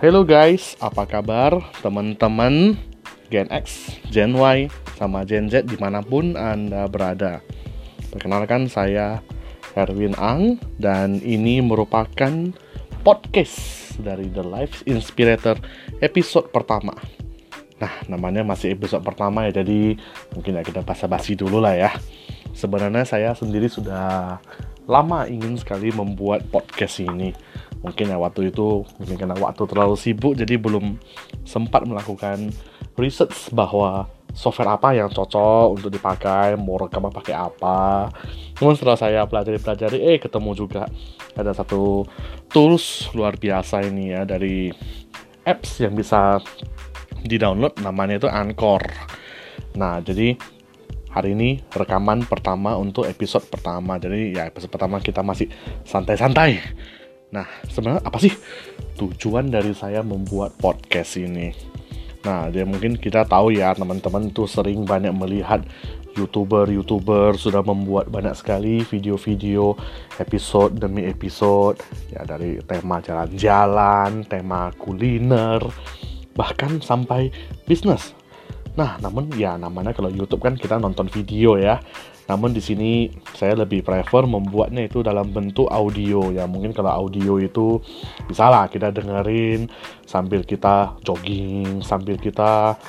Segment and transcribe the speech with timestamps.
[0.00, 2.72] Hello guys, apa kabar teman-teman
[3.28, 7.44] Gen X, Gen Y, sama Gen Z di mana pun Anda berada?
[8.08, 9.20] Perkenalkan saya
[9.76, 12.32] Erwin Ang dan ini merupakan
[13.04, 15.60] podcast dari The Life Inspirator
[16.00, 16.96] episode pertama.
[17.76, 20.00] Nah, namanya masih episode pertama ya, jadi
[20.32, 21.92] mungkin ya kita basa-basi dulu lah ya.
[22.56, 24.40] Sebenarnya saya sendiri sudah
[24.88, 27.36] lama ingin sekali membuat podcast ini
[27.80, 31.00] mungkin ya waktu itu mungkin karena waktu terlalu sibuk jadi belum
[31.48, 32.52] sempat melakukan
[33.00, 38.10] research bahwa software apa yang cocok untuk dipakai, mau rekaman pakai apa.
[38.62, 40.86] Namun setelah saya pelajari-pelajari, eh ketemu juga
[41.34, 42.06] ada satu
[42.50, 44.70] tools luar biasa ini ya dari
[45.46, 46.38] apps yang bisa
[47.26, 48.82] di-download namanya itu Anchor.
[49.76, 50.34] Nah, jadi
[51.10, 53.98] hari ini rekaman pertama untuk episode pertama.
[53.98, 55.50] Jadi ya episode pertama kita masih
[55.82, 56.62] santai-santai
[57.30, 58.34] Nah, sebenarnya apa sih
[58.98, 61.54] tujuan dari saya membuat podcast ini?
[62.26, 65.64] Nah, dia mungkin kita tahu ya teman-teman tuh sering banyak melihat
[66.18, 69.78] youtuber-youtuber sudah membuat banyak sekali video-video
[70.18, 75.62] episode demi episode ya dari tema jalan-jalan, tema kuliner,
[76.34, 77.30] bahkan sampai
[77.64, 78.19] bisnis.
[78.80, 81.84] Nah, namun ya namanya kalau YouTube kan kita nonton video ya.
[82.32, 86.48] Namun di sini saya lebih prefer membuatnya itu dalam bentuk audio ya.
[86.48, 87.76] Mungkin kalau audio itu
[88.24, 89.68] bisa lah kita dengerin
[90.08, 92.80] sambil kita jogging, sambil kita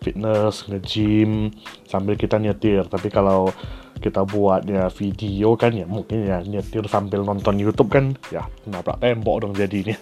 [0.00, 1.52] fitness, nge-gym,
[1.84, 2.88] sambil kita nyetir.
[2.88, 3.52] Tapi kalau
[4.00, 9.44] kita buatnya video kan ya mungkin ya nyetir sambil nonton YouTube kan ya nabrak tembok
[9.44, 10.00] dong jadinya.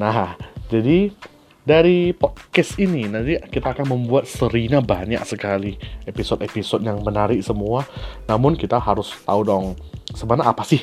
[0.00, 0.32] Nah,
[0.72, 1.12] jadi
[1.70, 7.86] dari podcast ini nanti kita akan membuat serinya banyak sekali episode-episode yang menarik semua.
[8.26, 9.78] Namun kita harus tahu dong
[10.10, 10.82] sebenarnya apa sih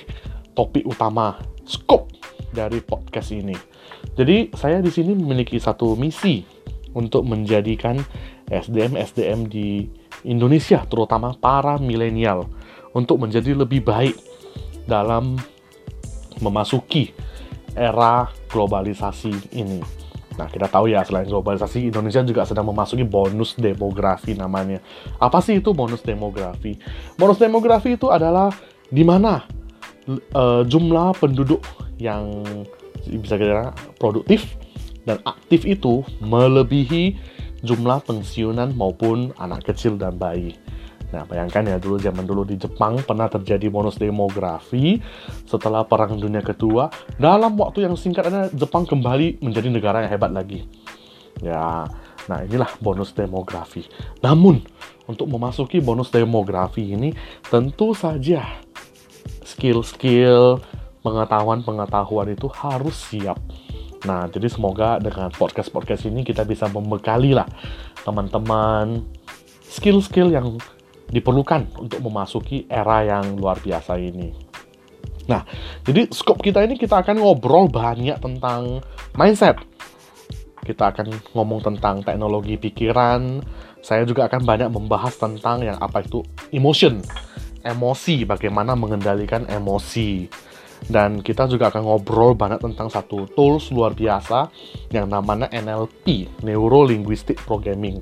[0.55, 2.15] topik utama scope
[2.55, 3.51] dari podcast ini?
[4.15, 6.47] Jadi saya di sini memiliki satu misi
[6.95, 7.99] untuk menjadikan
[8.47, 9.91] SDM SDM di
[10.23, 12.47] Indonesia terutama para milenial
[12.95, 14.15] untuk menjadi lebih baik
[14.87, 15.35] dalam
[16.39, 17.11] memasuki
[17.75, 20.06] era globalisasi ini
[20.37, 24.77] Nah, kita tahu ya, selain globalisasi, Indonesia juga sedang memasuki bonus demografi namanya.
[25.17, 26.77] Apa sih itu bonus demografi?
[27.17, 28.53] Bonus demografi itu adalah
[28.87, 29.43] di mana
[30.37, 31.65] uh, jumlah penduduk
[31.97, 32.45] yang
[33.09, 34.55] bisa kita produktif
[35.09, 37.17] dan aktif itu melebihi
[37.65, 40.53] jumlah pensiunan maupun anak kecil dan bayi.
[41.07, 44.99] Nah, bayangkan ya dulu zaman dulu di Jepang pernah terjadi bonus demografi
[45.47, 46.91] setelah Perang Dunia Kedua.
[47.15, 50.67] Dalam waktu yang singkat ada Jepang kembali menjadi negara yang hebat lagi.
[51.39, 51.87] Ya,
[52.27, 53.87] nah inilah bonus demografi.
[54.19, 54.59] Namun,
[55.07, 57.15] untuk memasuki bonus demografi ini
[57.47, 58.59] tentu saja
[59.47, 60.59] skill-skill
[61.07, 63.39] pengetahuan-pengetahuan itu harus siap.
[64.03, 67.47] Nah, jadi semoga dengan podcast-podcast ini kita bisa membekali lah
[68.03, 69.07] teman-teman
[69.71, 70.59] skill-skill yang
[71.11, 74.31] diperlukan untuk memasuki era yang luar biasa ini.
[75.27, 75.43] Nah,
[75.83, 78.79] jadi scope kita ini kita akan ngobrol banyak tentang
[79.15, 79.59] mindset.
[80.63, 83.43] Kita akan ngomong tentang teknologi pikiran.
[83.83, 86.99] Saya juga akan banyak membahas tentang yang apa itu emotion,
[87.63, 90.27] emosi, bagaimana mengendalikan emosi.
[90.87, 94.47] Dan kita juga akan ngobrol banyak tentang satu tools luar biasa
[94.93, 97.99] yang namanya NLP, Neuro Linguistic Programming.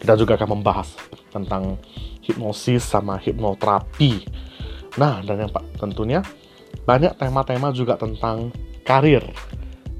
[0.00, 0.96] Kita juga akan membahas
[1.30, 1.78] tentang
[2.24, 4.24] hipnosis sama hipnoterapi.
[4.96, 6.20] Nah, dan yang tentunya
[6.88, 8.50] banyak tema-tema juga tentang
[8.82, 9.24] karir.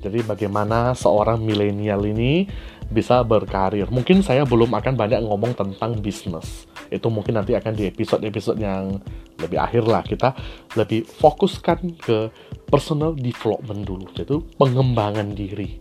[0.04, 2.44] Jadi bagaimana seorang milenial ini
[2.92, 3.88] bisa berkarir.
[3.88, 6.68] Mungkin saya belum akan banyak ngomong tentang bisnis.
[6.92, 9.00] Itu mungkin nanti akan di episode-episode yang
[9.40, 10.04] lebih akhir lah.
[10.04, 10.36] Kita
[10.76, 12.28] lebih fokuskan ke
[12.68, 14.04] personal development dulu.
[14.12, 15.80] Yaitu pengembangan diri.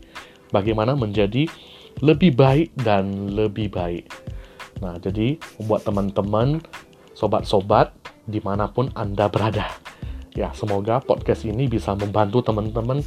[0.55, 1.51] Bagaimana menjadi
[1.99, 4.07] lebih baik dan lebih baik.
[4.83, 6.59] Nah, jadi buat teman-teman,
[7.15, 7.95] sobat-sobat,
[8.27, 9.71] di mana pun Anda berada.
[10.35, 12.99] Ya, semoga podcast ini bisa membantu teman-teman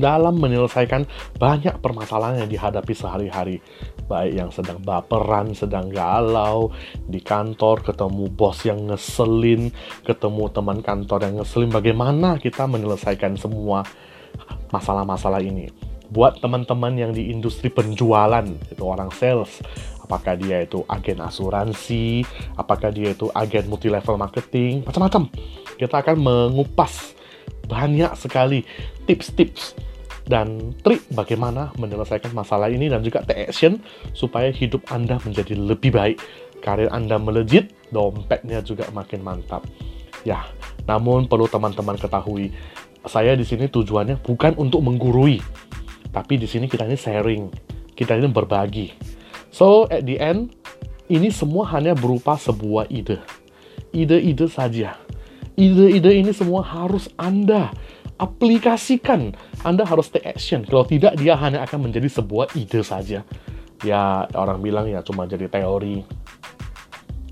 [0.00, 1.04] dalam menyelesaikan
[1.36, 3.62] banyak permasalahan yang dihadapi sehari-hari.
[4.10, 6.74] Baik yang sedang baperan, sedang galau,
[7.06, 9.70] di kantor, ketemu bos yang ngeselin,
[10.02, 13.86] ketemu teman kantor yang ngeselin, bagaimana kita menyelesaikan semua
[14.74, 15.70] masalah-masalah ini.
[16.10, 19.62] Buat teman-teman yang di industri penjualan, itu orang sales,
[20.10, 22.26] apakah dia itu agen asuransi,
[22.58, 25.30] apakah dia itu agen multi level marketing, macam-macam.
[25.78, 27.14] Kita akan mengupas
[27.70, 28.66] banyak sekali
[29.06, 29.78] tips-tips
[30.26, 33.78] dan trik bagaimana menyelesaikan masalah ini dan juga take action
[34.10, 36.18] supaya hidup Anda menjadi lebih baik,
[36.58, 39.62] karir Anda melejit, dompetnya juga makin mantap.
[40.26, 40.42] Ya,
[40.90, 42.50] namun perlu teman-teman ketahui,
[43.06, 45.38] saya di sini tujuannya bukan untuk menggurui,
[46.10, 47.42] Tapi di sini kita ini sharing,
[47.94, 48.90] kita ini berbagi.
[49.50, 50.54] So at the end,
[51.10, 53.18] ini semua hanya berupa sebuah ide.
[53.90, 54.94] Ide-ide saja.
[55.58, 57.74] Ide-ide ini semua harus Anda
[58.20, 59.34] aplikasikan.
[59.66, 60.62] Anda harus take action.
[60.62, 63.26] Kalau tidak, dia hanya akan menjadi sebuah ide saja.
[63.82, 66.04] Ya, orang bilang ya cuma jadi teori.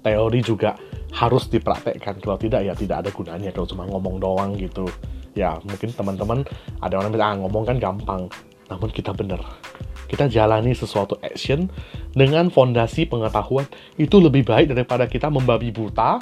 [0.02, 0.74] Teori juga
[1.12, 2.18] harus dipraktekkan.
[2.18, 3.54] Kalau tidak, ya tidak ada gunanya.
[3.54, 4.88] Kalau cuma ngomong doang gitu.
[5.36, 6.42] Ya, mungkin teman-teman
[6.82, 8.26] ada orang bilang, ah, ngomong kan gampang.
[8.66, 9.38] Namun kita benar.
[10.08, 11.68] Kita jalani sesuatu action
[12.16, 13.68] dengan fondasi pengetahuan.
[14.00, 16.18] Itu lebih baik daripada kita membabi buta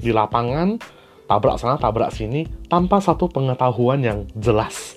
[0.00, 0.80] di lapangan
[1.26, 4.96] tabrak sana tabrak sini tanpa satu pengetahuan yang jelas.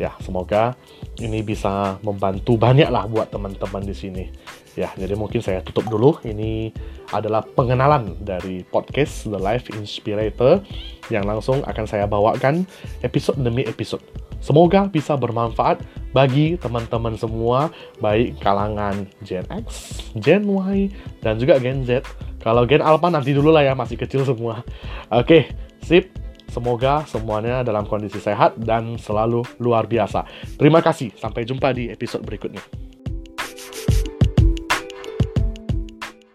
[0.00, 0.74] Ya semoga
[1.20, 4.24] ini bisa membantu banyak lah buat teman-teman di sini.
[4.72, 6.16] Ya jadi mungkin saya tutup dulu.
[6.24, 6.72] Ini
[7.12, 10.64] adalah pengenalan dari podcast The Life Inspirator
[11.12, 12.64] yang langsung akan saya bawakan
[13.04, 14.00] episode demi episode
[14.42, 15.80] semoga bisa bermanfaat
[16.10, 17.70] bagi teman-teman semua
[18.02, 20.90] baik kalangan Gen X, Gen Y
[21.22, 22.02] dan juga Gen Z
[22.42, 24.66] kalau Gen Alpha nanti dulu lah ya, masih kecil semua.
[25.08, 25.54] Oke,
[25.86, 26.10] sip.
[26.52, 30.28] Semoga semuanya dalam kondisi sehat dan selalu luar biasa.
[30.60, 31.08] Terima kasih.
[31.16, 32.60] Sampai jumpa di episode berikutnya.